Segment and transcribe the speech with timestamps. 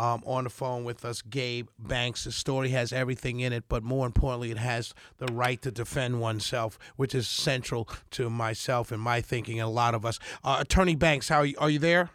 [0.00, 2.24] um, on the phone with us, Gabe Banks.
[2.24, 6.22] The story has everything in it, but more importantly, it has the right to defend
[6.22, 10.18] oneself, which is central to myself and my thinking, and a lot of us.
[10.42, 12.08] Uh, Attorney Banks, how are you, are you there?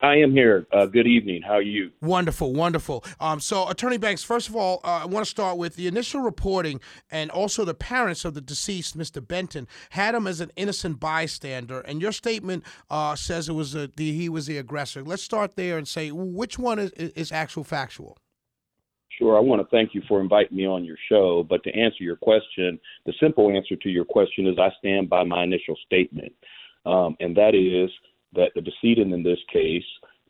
[0.00, 0.66] I am here.
[0.72, 1.40] Uh, good evening.
[1.40, 1.90] How are you?
[2.02, 3.02] Wonderful, wonderful.
[3.18, 6.20] Um, so, Attorney Banks, first of all, uh, I want to start with the initial
[6.20, 6.80] reporting,
[7.10, 9.26] and also the parents of the deceased, Mr.
[9.26, 13.88] Benton, had him as an innocent bystander, and your statement uh, says it was a,
[13.96, 15.02] the, he was the aggressor.
[15.02, 18.18] Let's start there and say which one is, is actual factual.
[19.18, 19.38] Sure.
[19.38, 21.42] I want to thank you for inviting me on your show.
[21.48, 25.24] But to answer your question, the simple answer to your question is I stand by
[25.24, 26.32] my initial statement,
[26.84, 27.90] um, and that is
[28.34, 29.84] that the decedent in this case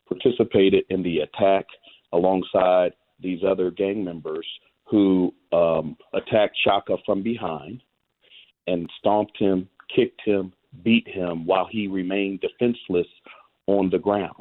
[0.07, 1.65] participated in the attack
[2.13, 4.45] alongside these other gang members
[4.85, 7.81] who um, attacked Chaka from behind
[8.67, 13.07] and stomped him, kicked him, beat him while he remained defenseless
[13.67, 14.33] on the ground.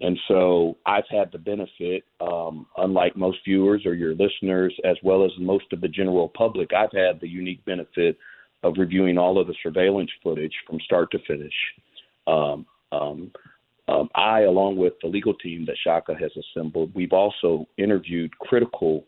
[0.00, 5.24] And so I've had the benefit, um, unlike most viewers or your listeners, as well
[5.24, 8.18] as most of the general public, I've had the unique benefit
[8.62, 11.54] of reviewing all of the surveillance footage from start to finish.
[12.26, 13.30] Um, um,
[13.86, 19.04] um, I, along with the legal team that Chaka has assembled, we've also interviewed critical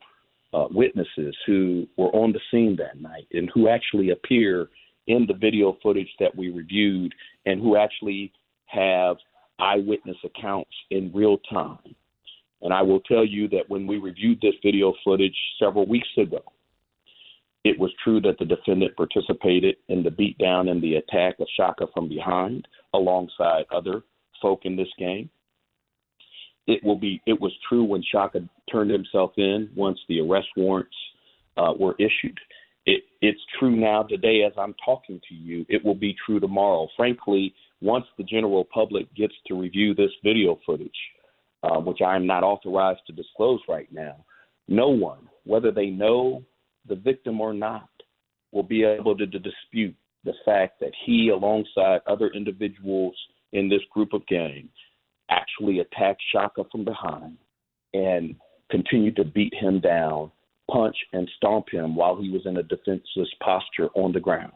[0.53, 4.69] uh, witnesses who were on the scene that night and who actually appear
[5.07, 7.15] in the video footage that we reviewed
[7.47, 8.33] and who actually
[8.67, 9.17] have
[9.59, 11.95] eyewitness accounts in real time.
[12.63, 16.43] And I will tell you that when we reviewed this video footage several weeks ago,
[17.65, 21.87] it was true that the defendant participated in the beatdown and the attack of Chaka
[21.93, 24.03] from behind alongside other
[24.41, 25.31] folk in this game.
[26.67, 27.23] It will be.
[27.27, 30.97] It was true when Chaka turned himself in once the arrest warrants
[31.57, 32.39] uh, were issued.
[32.87, 35.65] It, it's true now today as I'm talking to you.
[35.69, 36.89] It will be true tomorrow.
[36.97, 40.91] Frankly, once the general public gets to review this video footage,
[41.63, 44.25] uh, which I am not authorized to disclose right now,
[44.69, 46.43] no one, whether they know
[46.89, 47.89] the victim or not,
[48.53, 49.95] will be able to, to dispute
[50.27, 53.15] the fact that he, alongside other individuals
[53.53, 54.69] in this group of gangs,
[55.31, 57.39] actually attacked Chaka from behind
[57.95, 58.35] and
[58.71, 60.31] continued to beat him down,
[60.71, 64.53] punch and stomp him while he was in a defenseless posture on the ground.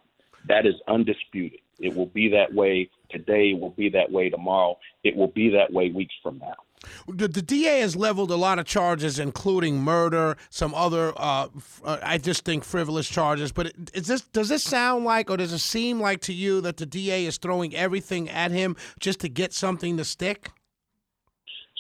[0.48, 1.60] That is undisputed.
[1.78, 5.50] It will be that way today, it will be that way tomorrow, it will be
[5.50, 6.56] that way weeks from now.
[7.06, 11.48] The, the, DA has leveled a lot of charges, including murder, some other, uh,
[11.84, 13.52] uh, I just think, frivolous charges.
[13.52, 16.78] But is this, does this sound like, or does it seem like to you that
[16.78, 20.52] the DA is throwing everything at him just to get something to stick?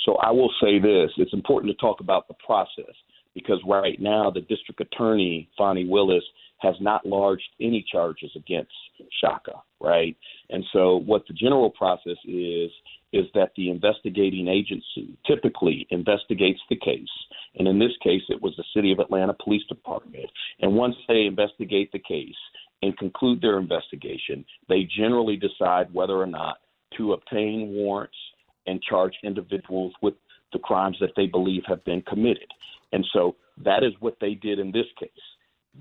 [0.04, 2.94] So I will say this it's important to talk about the process
[3.34, 6.24] because right now the district attorney, Fani Willis,
[6.58, 8.72] has not lodged any charges against
[9.20, 10.16] Chaka, right?
[10.50, 12.70] And so what the general process is
[13.12, 17.08] is that the investigating agency typically investigates the case.
[17.58, 20.30] And in this case, it was the City of Atlanta Police Department.
[20.60, 22.36] And once they investigate the case
[22.82, 26.58] and conclude their investigation, they generally decide whether or not
[26.96, 28.16] to obtain warrants
[28.66, 30.14] and charge individuals with
[30.52, 32.48] the crimes that they believe have been committed.
[32.92, 35.10] And so that is what they did in this case.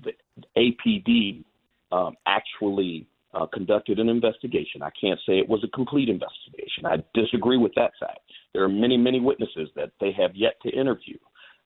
[0.04, 0.12] The
[0.56, 1.44] APD
[1.92, 4.82] um, actually uh, conducted an investigation.
[4.82, 6.84] I can't say it was a complete investigation.
[6.84, 8.20] I disagree with that fact.
[8.52, 11.16] There are many, many witnesses that they have yet to interview.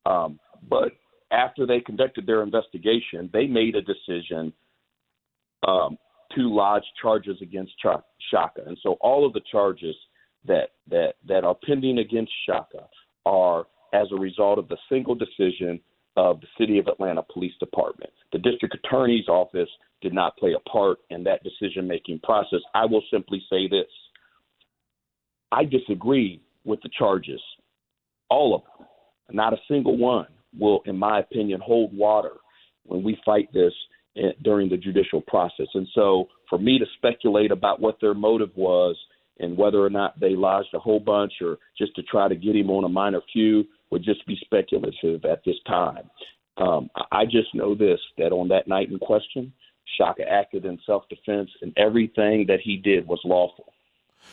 [0.05, 0.39] Um,
[0.69, 0.93] but
[1.31, 4.53] after they conducted their investigation, they made a decision
[5.67, 5.97] um,
[6.35, 8.63] to lodge charges against Chaka.
[8.67, 9.95] And so all of the charges
[10.47, 12.87] that, that, that are pending against Chaka
[13.25, 15.81] are as a result of the single decision
[16.17, 18.13] of the City of Atlanta Police Department.
[18.33, 19.69] The district attorney's office
[20.01, 22.61] did not play a part in that decision making process.
[22.75, 23.87] I will simply say this
[25.51, 27.41] I disagree with the charges,
[28.29, 28.87] all of them.
[29.31, 30.27] Not a single one
[30.59, 32.35] will, in my opinion, hold water
[32.85, 33.73] when we fight this
[34.17, 35.67] eh, during the judicial process.
[35.75, 38.97] And so, for me to speculate about what their motive was
[39.41, 42.55] and whether or not they lodged a whole bunch or just to try to get
[42.55, 46.11] him on a minor few would just be speculative at this time.
[46.57, 49.53] Um, I just know this that on that night in question,
[49.97, 53.73] Chaka acted in self defense, and everything that he did was lawful.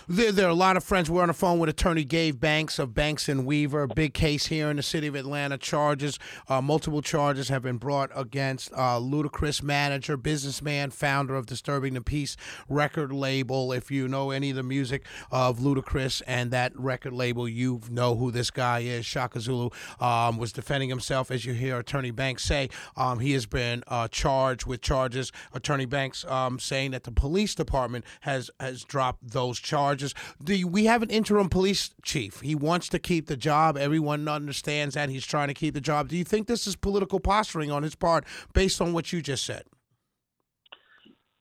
[0.07, 1.09] There, there, are a lot of friends.
[1.09, 3.87] We're on the phone with attorney Gabe Banks of Banks and Weaver.
[3.87, 5.57] Big case here in the city of Atlanta.
[5.57, 6.17] Charges,
[6.49, 12.01] uh, multiple charges have been brought against uh, Ludacris manager, businessman, founder of Disturbing the
[12.01, 12.35] Peace
[12.67, 13.71] record label.
[13.71, 18.15] If you know any of the music of Ludacris and that record label, you know
[18.15, 19.05] who this guy is.
[19.05, 22.69] Chaka Zulu um, was defending himself, as you hear attorney Banks say.
[22.97, 25.31] Um, he has been uh, charged with charges.
[25.53, 30.13] Attorney Banks um, saying that the police department has has dropped those charges charges.
[30.45, 32.41] We have an interim police chief.
[32.41, 33.77] He wants to keep the job.
[33.77, 36.07] Everyone understands that he's trying to keep the job.
[36.07, 39.43] Do you think this is political posturing on his part, based on what you just
[39.43, 39.63] said?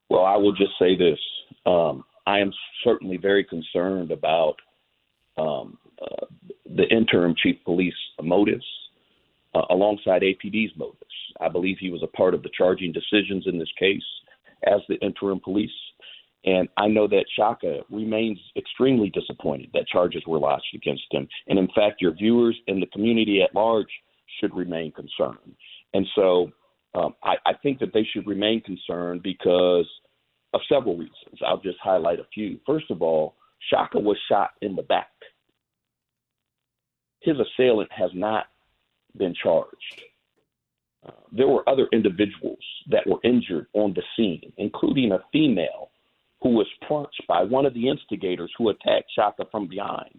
[0.08, 1.18] Well, I will just say this:
[1.66, 2.52] um, I am
[2.82, 4.56] certainly very concerned about
[5.36, 6.26] um, uh,
[6.64, 8.66] the interim chief police motives
[9.54, 10.96] uh, alongside APD's motives.
[11.40, 14.08] I believe he was a part of the charging decisions in this case
[14.66, 15.70] as the interim police.
[16.44, 21.28] And I know that Chaka remains extremely disappointed that charges were lodged against him.
[21.48, 23.90] And in fact, your viewers and the community at large
[24.40, 25.54] should remain concerned.
[25.92, 26.50] And so
[26.94, 29.86] um, I, I think that they should remain concerned because
[30.54, 31.40] of several reasons.
[31.46, 32.58] I'll just highlight a few.
[32.66, 33.36] First of all,
[33.68, 35.10] Chaka was shot in the back.
[37.20, 38.46] His assailant has not
[39.16, 40.02] been charged.
[41.06, 42.58] Uh, there were other individuals
[42.90, 45.89] that were injured on the scene, including a female
[46.42, 50.18] who was punched by one of the instigators who attacked Chaka from behind.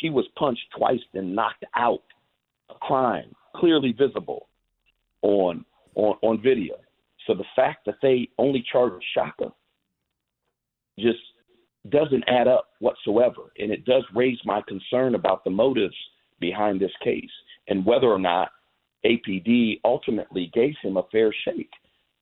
[0.00, 2.02] She was punched twice and knocked out.
[2.70, 4.48] A crime clearly visible
[5.22, 5.64] on
[5.94, 6.76] on, on video.
[7.26, 9.52] So the fact that they only charged Chaka
[10.98, 11.18] just
[11.90, 15.96] doesn't add up whatsoever, and it does raise my concern about the motives
[16.40, 17.30] behind this case
[17.68, 18.50] and whether or not
[19.04, 21.70] APD ultimately gave him a fair shake.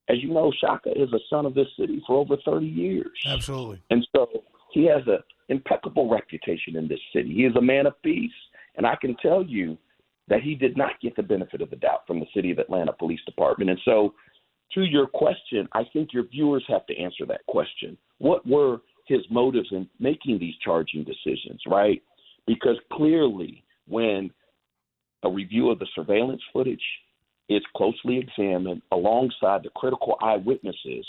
[0.09, 3.11] As you know, Chaka is a son of this city for over 30 years.
[3.27, 3.83] Absolutely.
[3.91, 4.29] And so
[4.73, 5.19] he has an
[5.49, 7.33] impeccable reputation in this city.
[7.35, 8.31] He is a man of peace.
[8.77, 9.77] And I can tell you
[10.29, 12.93] that he did not get the benefit of the doubt from the City of Atlanta
[12.93, 13.71] Police Department.
[13.71, 14.15] And so,
[14.75, 17.97] to your question, I think your viewers have to answer that question.
[18.19, 22.03] What were his motives in making these charging decisions, right?
[22.47, 24.31] Because clearly, when
[25.23, 26.83] a review of the surveillance footage
[27.49, 31.07] is closely examined alongside the critical eyewitnesses,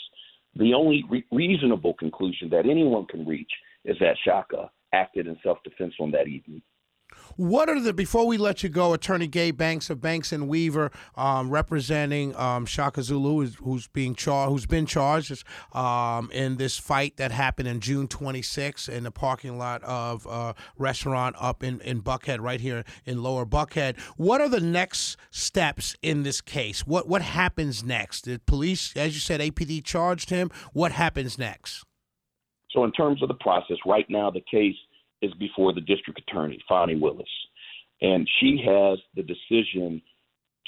[0.56, 3.52] the only re- reasonable conclusion that anyone can reach
[3.86, 6.62] is that Chaka acted in self defense on that evening.
[7.38, 10.92] What are the before we let you go, Attorney Gabe Banks of Banks and Weaver,
[11.16, 15.44] um, representing um, Chaka Zulu, who's, who's being charged, who's been charged
[15.74, 20.56] um, in this fight that happened in June 26 in the parking lot of a
[20.78, 24.00] restaurant up in, in Buckhead, right here in Lower Buckhead.
[24.18, 26.88] What are the next steps in this case?
[26.88, 28.26] What what happens next?
[28.26, 30.50] The police, as you said, APD charged him.
[30.74, 31.84] What happens next?
[32.72, 34.76] So, in terms of the process, right now the case
[35.22, 37.28] is before the district attorney, Fani Willis.
[38.02, 40.02] And she has the decision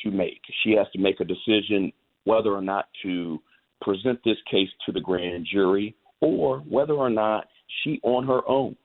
[0.03, 0.41] to make.
[0.63, 1.91] She has to make a decision
[2.23, 3.39] whether or not to
[3.81, 7.47] present this case to the grand jury or whether or not
[7.83, 8.75] she, on her own,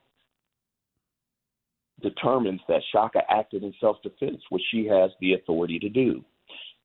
[2.03, 6.23] determines that Chaka acted in self defense, which she has the authority to do.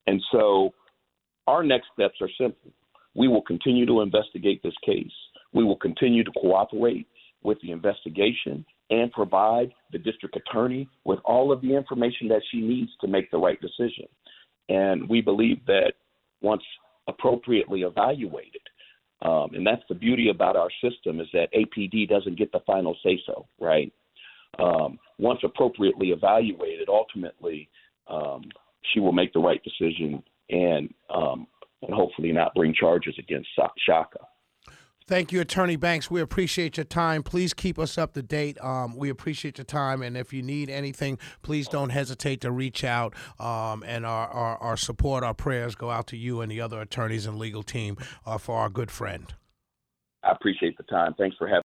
[0.06, 0.72] And so
[1.46, 2.72] our next steps are simple.
[3.14, 5.12] We will continue to investigate this case.
[5.52, 7.06] We will continue to cooperate
[7.42, 12.60] with the investigation and provide the district attorney with all of the information that she
[12.60, 14.06] needs to make the right decision.
[14.68, 15.92] And we believe that
[16.42, 16.62] once
[17.08, 18.62] appropriately evaluated,
[19.22, 22.96] um, and that's the beauty about our system is that APD doesn't get the final
[23.04, 23.92] say so, right?
[24.58, 27.68] Um, once appropriately evaluated, ultimately
[28.08, 28.42] um,
[28.92, 31.46] she will make the right decision and um,
[31.82, 33.48] and hopefully not bring charges against
[33.86, 34.18] Chaka.
[35.10, 36.08] Thank you, Attorney Banks.
[36.08, 37.24] We appreciate your time.
[37.24, 38.56] Please keep us up to date.
[38.62, 40.02] Um, we appreciate your time.
[40.02, 43.12] And if you need anything, please don't hesitate to reach out.
[43.40, 46.80] Um, and our, our, our, support, our prayers go out to you and the other
[46.80, 49.34] attorneys and legal team uh, for our good friend.
[50.22, 51.14] I appreciate the time.
[51.18, 51.58] Thanks for having